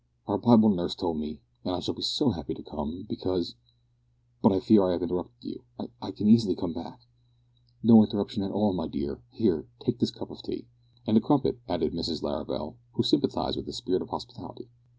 [0.27, 3.53] Our Bible nurse told me, and I shall be so happy to come, because
[4.41, 5.61] but I fear I have interrupted you.
[5.79, 7.01] I I can easily come back"
[7.83, 9.21] "No interruption at all, my dear.
[9.31, 10.65] Here, take this cup of tea"
[11.05, 14.69] "And a crumpet," added Mrs Larrabel, who sympathised with the spirit of hospitality.